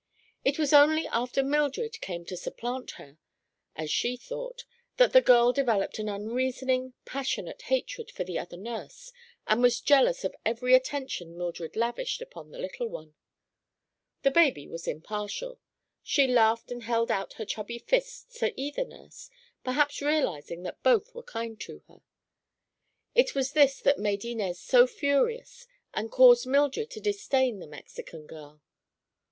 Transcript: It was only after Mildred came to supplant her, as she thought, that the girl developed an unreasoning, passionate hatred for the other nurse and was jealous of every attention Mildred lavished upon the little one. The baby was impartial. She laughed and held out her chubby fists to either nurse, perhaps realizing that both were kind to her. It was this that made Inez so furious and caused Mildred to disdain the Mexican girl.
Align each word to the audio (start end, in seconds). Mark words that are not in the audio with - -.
It 0.43 0.57
was 0.57 0.73
only 0.73 1.05
after 1.05 1.43
Mildred 1.43 2.01
came 2.01 2.25
to 2.25 2.35
supplant 2.35 2.93
her, 2.93 3.19
as 3.75 3.91
she 3.91 4.17
thought, 4.17 4.63
that 4.97 5.13
the 5.13 5.21
girl 5.21 5.53
developed 5.53 5.99
an 5.99 6.09
unreasoning, 6.09 6.93
passionate 7.05 7.61
hatred 7.61 8.09
for 8.09 8.23
the 8.23 8.39
other 8.39 8.57
nurse 8.57 9.13
and 9.45 9.61
was 9.61 9.79
jealous 9.79 10.23
of 10.23 10.33
every 10.43 10.73
attention 10.73 11.37
Mildred 11.37 11.75
lavished 11.75 12.19
upon 12.19 12.49
the 12.49 12.57
little 12.57 12.87
one. 12.87 13.13
The 14.23 14.31
baby 14.31 14.67
was 14.67 14.87
impartial. 14.87 15.59
She 16.01 16.25
laughed 16.25 16.71
and 16.71 16.81
held 16.81 17.11
out 17.11 17.33
her 17.33 17.45
chubby 17.45 17.77
fists 17.77 18.39
to 18.39 18.59
either 18.59 18.83
nurse, 18.85 19.29
perhaps 19.63 20.01
realizing 20.01 20.63
that 20.63 20.81
both 20.81 21.13
were 21.13 21.21
kind 21.21 21.59
to 21.61 21.83
her. 21.87 22.01
It 23.13 23.35
was 23.35 23.51
this 23.51 23.79
that 23.81 23.99
made 23.99 24.25
Inez 24.25 24.59
so 24.59 24.87
furious 24.87 25.67
and 25.93 26.09
caused 26.09 26.47
Mildred 26.47 26.89
to 26.89 26.99
disdain 26.99 27.59
the 27.59 27.67
Mexican 27.67 28.25
girl. 28.25 28.63